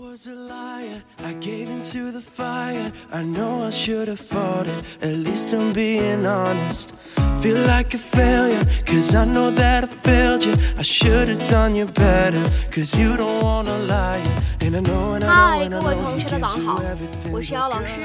[0.00, 1.02] was a liar.
[1.24, 2.92] I gave into the fire.
[3.12, 4.84] I know I should have fought it.
[5.02, 6.92] At least I'm being honest.
[7.40, 10.54] Feel like a failure, cause I know that I failed you.
[10.76, 14.22] I should have done you better, cause you don't wanna lie.
[14.60, 16.82] And I know, and I know, and I，各位 know 同学，大 gives 早上好.
[17.30, 18.00] 我是姚老师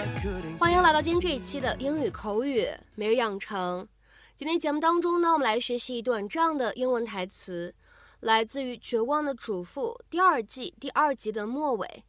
[0.59, 3.87] 欢迎来到今天这一期的英语口语每日养成。
[4.35, 7.73] 今天节目当中呢，我们来学习一段这样的英文台词，
[8.20, 12.04] 来自于《绝望的主妇》第二季第二集的末尾。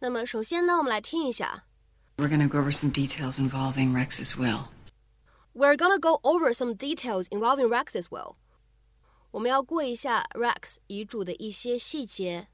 [0.00, 1.64] 那么首先呢，我们来听一下。
[2.16, 4.68] We're going to go over some details involving Rex's will.
[5.54, 8.36] We're gonna go over some details involving Rex's will。
[9.32, 12.48] 我们要过一下 Rex 遗嘱的一些细节。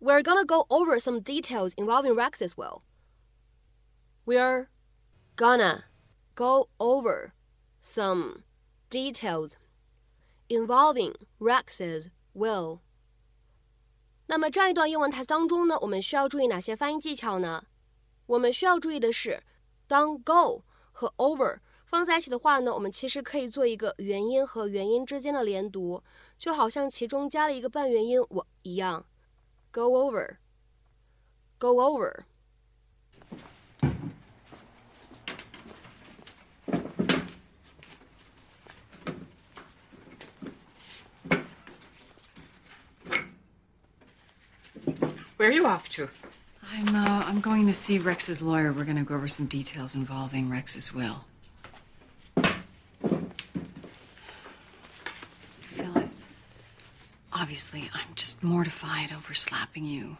[0.00, 2.82] We're gonna go over some details involving Rex's will.
[4.24, 4.66] We're
[5.36, 5.84] gonna
[6.34, 7.30] go over
[7.80, 8.42] some
[8.90, 9.52] details
[10.57, 12.79] involving Rex's will.
[14.27, 17.65] 那么这样一段英文台词当中呢，我们需要注意哪些发音技巧呢？
[18.25, 19.43] 我们需要注意的是，
[19.85, 26.01] 当 go 和 over 放在一起的话呢，我们其实可以做一个元音和元音之间的连读，
[26.37, 29.05] 就好像其中加了一个半元音我一样。
[29.71, 30.37] Go over,
[31.59, 32.23] go over。
[45.37, 46.09] Where are you off to?
[46.71, 48.71] I'm uh, I'm going to see Rex's lawyer.
[48.71, 51.25] We're going to go over some details involving Rex's will.
[55.61, 56.27] Phyllis,
[57.31, 60.17] obviously, I'm just mortified over slapping you.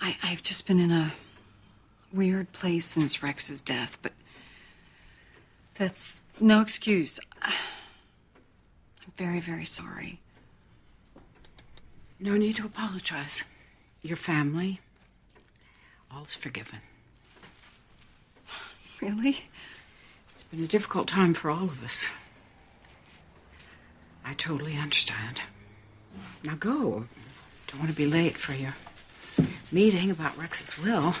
[0.00, 1.12] I I've just been in a
[2.12, 4.12] weird place since Rex's death, but
[5.78, 7.20] that's no excuse.
[7.42, 7.52] I'm
[9.18, 10.18] very very sorry.
[12.18, 13.44] No need to apologize
[14.02, 14.80] your family.
[16.12, 16.78] All is forgiven.
[19.00, 19.44] Really?
[20.34, 22.08] It's been a difficult time for all of us.
[24.24, 25.40] I totally understand.
[26.42, 27.06] Now go.
[27.68, 28.74] Don't want to be late for your
[29.70, 31.14] meeting about Rex's will.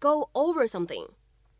[0.00, 1.06] Go over something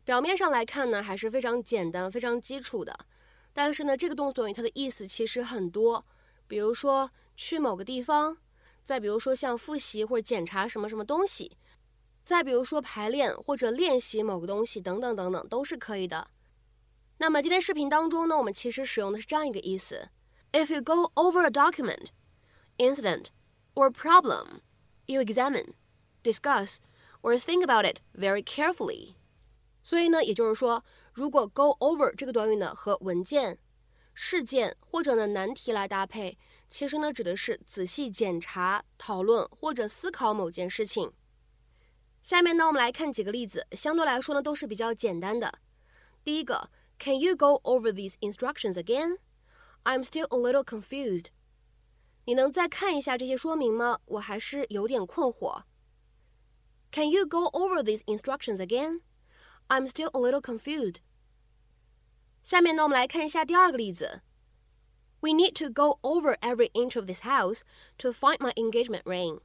[0.09, 3.05] 表面上来看呢还是非常简单、非常基础的，
[3.53, 6.03] 但是呢，这个动词短语它的意思其实很多，
[6.47, 8.35] 比如说去某个地方，
[8.83, 11.55] 再比如说像复习或者检查什么什么东西，
[12.23, 16.31] 再比如说排练或者练习某个东西等等等等都是可以的。
[17.19, 20.09] 那么今天视频当中呢，我们其实使用的是这样一个意思
[20.51, 22.07] ：If you go over a document,
[22.79, 23.25] incident,
[23.75, 24.61] or problem.
[25.05, 25.75] you examine,
[26.23, 26.79] discuss,
[27.21, 29.13] or think about it very carefully.
[29.89, 33.57] 所以呢，也就是说，如果 go over 这个短语呢和文件、
[34.13, 36.37] 事件或者呢难题来搭配，
[36.69, 41.11] 其实呢指的是仔细检查、讨论或者思考某件事情。
[42.21, 45.57] 下面呢，我们来看几个例子，相对来说呢都是比较简单的。
[46.23, 46.69] 第一个
[46.99, 49.17] ，Can you go over these instructions again?
[49.85, 51.29] I'm still a little confused.
[52.25, 53.97] 你能再看一下这些说明吗？
[54.05, 55.63] 我还是有点困惑。
[56.91, 59.01] Can you go over these instructions again?
[59.68, 60.96] I'm still a little confused.
[62.42, 64.20] 下面呢，我们来看一下第二个例子。
[65.20, 67.62] We need to go over every inch of this house
[67.96, 69.40] to find my engagement ring.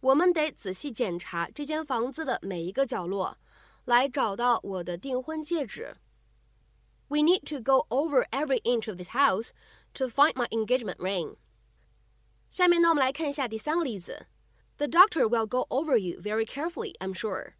[0.00, 3.38] 我们得仔细检查这间房子的每一个角落，
[3.86, 5.96] 来找到我的订婚戒指。
[7.08, 9.52] We need to go over every inch of this house
[9.94, 11.36] to find my engagement ring.
[12.50, 14.26] 下面呢，我们来看一下第三个例子。
[14.76, 17.54] The doctor will go over you very carefully, I'm sure.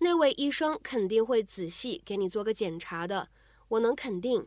[0.00, 3.28] 那位医生肯定会仔细给你做个检查的，
[3.68, 4.46] 我能肯定。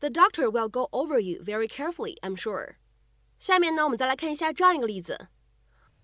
[0.00, 2.76] The doctor will go over you very carefully, I'm sure.
[3.38, 5.28] 下面呢，我们再来看一下这样一个例子。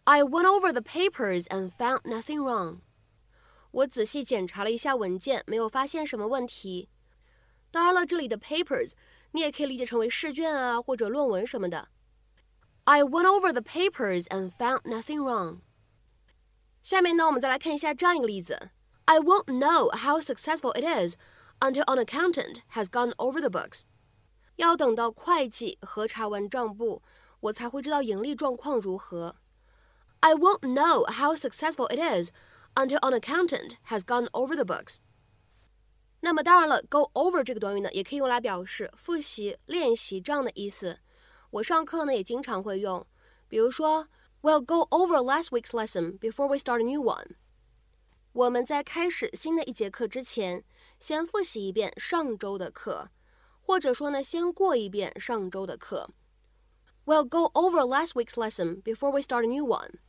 [0.04, 2.80] I went over the papers and found nothing wrong.
[3.70, 6.88] 我仔细检查了一下文件，没有发现什么问题。
[7.70, 8.92] 当然了，这里的 papers
[9.32, 11.88] 你也可以理解成为试卷啊，或者论文什么的。
[12.84, 15.60] I went over the papers and found nothing wrong.
[16.89, 18.71] 下面呢，我们再来看一下这样一个例子
[19.05, 21.15] ：I won't know how successful it is
[21.59, 23.83] until an accountant has gone over the books.
[24.55, 27.03] 要等到会计核查完账簿，
[27.41, 29.35] 我才会知道盈利状况如何。
[30.21, 32.31] I won't know how successful it is
[32.73, 34.95] until an accountant has gone over the books.
[36.21, 40.97] 那么当然了，go over 这个短语呢，也可以用来表示复习、练习这样的意思。
[41.51, 43.05] 我上课呢也经常会用，
[43.47, 44.07] 比如说
[44.42, 47.36] ，We'll go over last week's lesson before we start a new one。
[48.32, 50.64] 我们在开始新的一节课之前，
[50.98, 53.10] 先复习一遍上周的课，
[53.62, 56.10] 或者说呢，先过一遍上周的课。
[57.04, 60.00] We'll go over last week's lesson before we start a new one。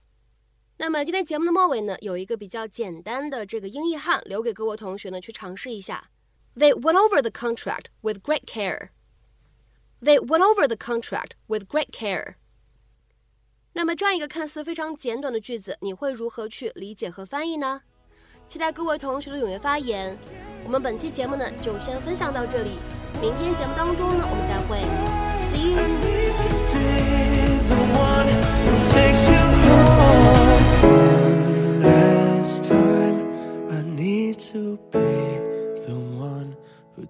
[0.78, 6.10] 那么今天节目的末尾呢，有一个比较简单的这个英译汉，留给各位同学呢去尝试一下。
[6.56, 8.90] They went over the contract with great care.
[10.02, 12.36] They went over the contract with great care.
[13.72, 17.81] 那么这样一个看似非常简短的句子，你会如何去理解和翻译呢？
[18.49, 20.19] 期待各位同学的踊跃发言。
[20.64, 22.70] 我们本期节目呢，就先分享到这里。
[23.20, 24.78] 明天节目当中呢，我们再会。
[25.52, 25.81] See you.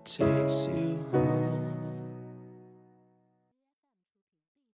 [0.02, 0.80] Takes you